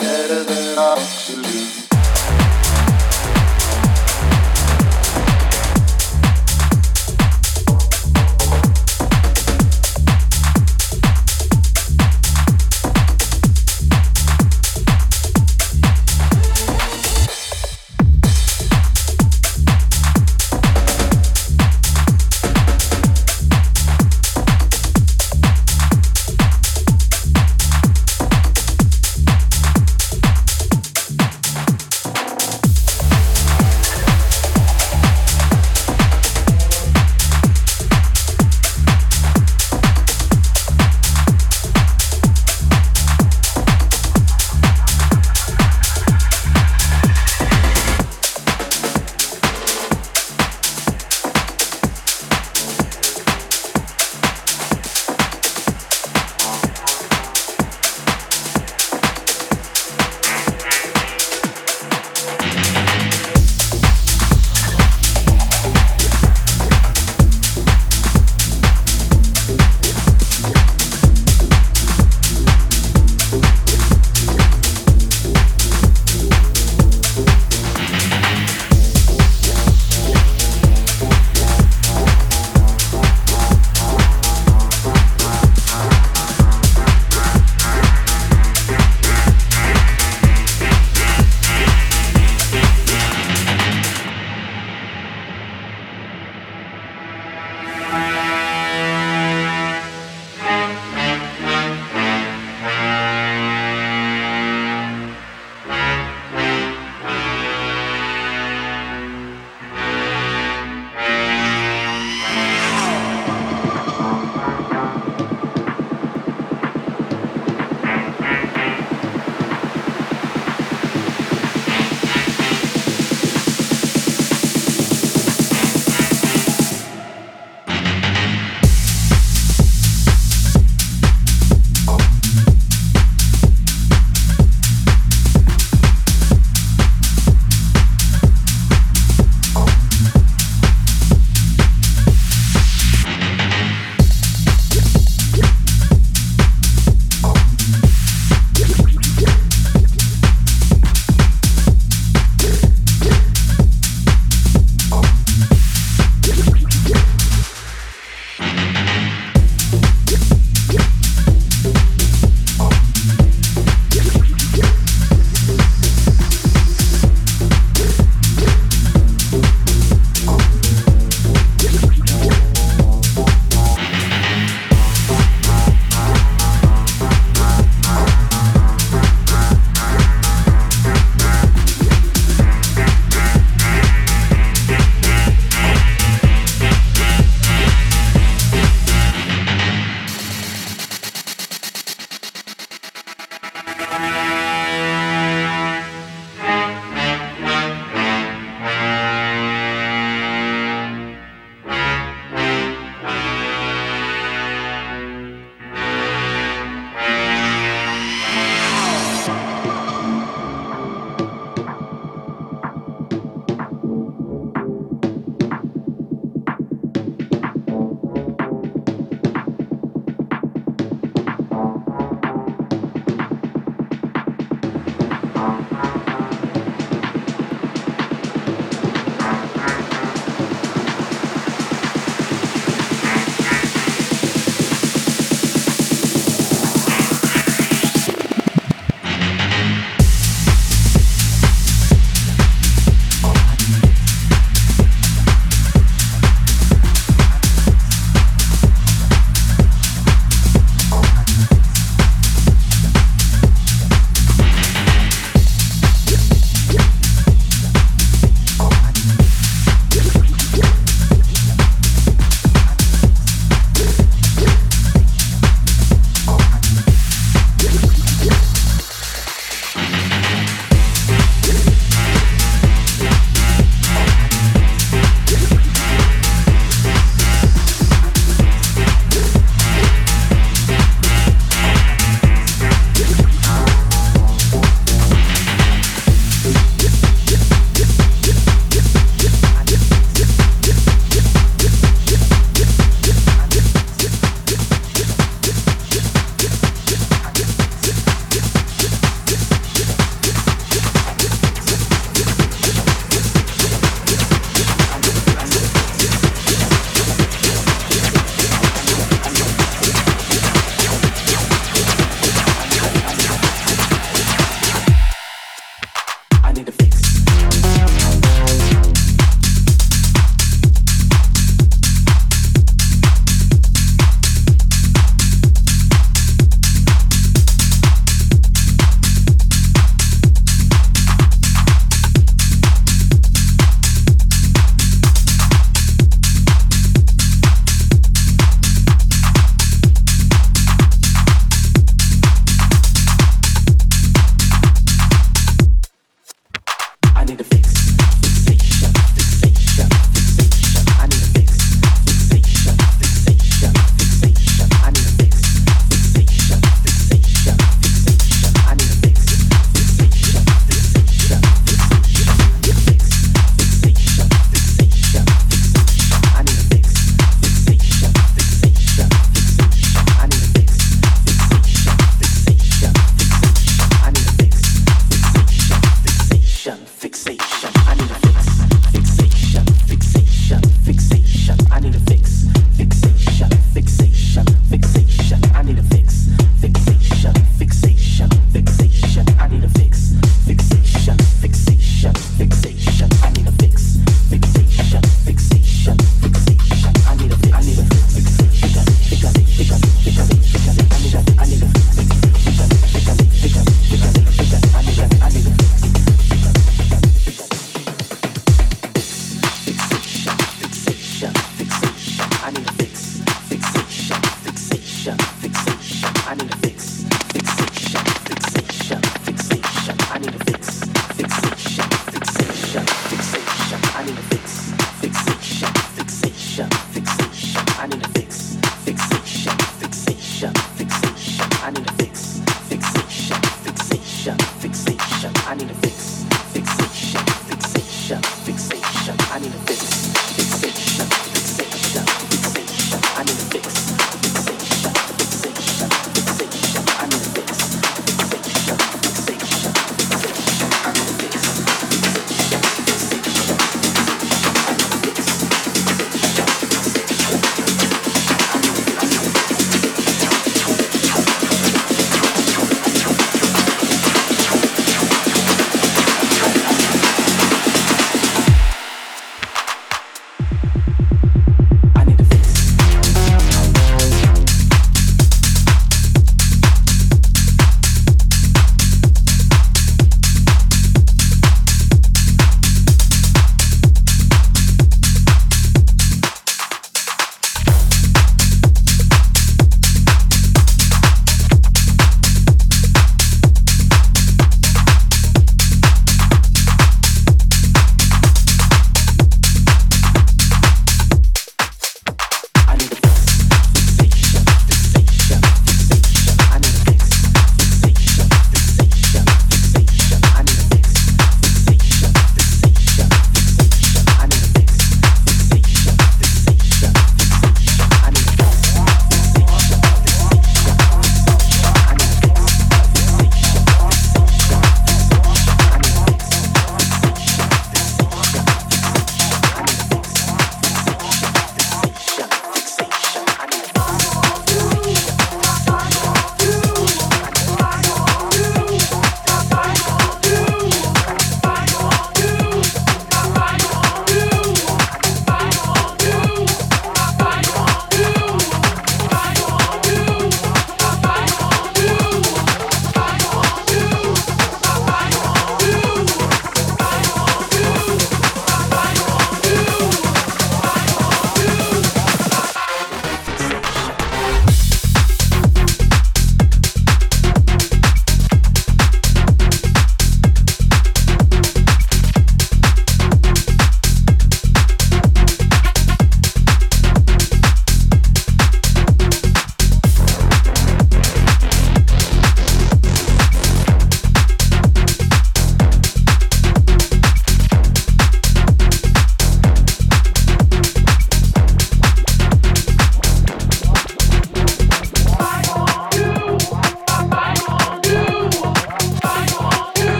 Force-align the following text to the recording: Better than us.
Better 0.00 0.44
than 0.44 0.78
us. 0.78 1.27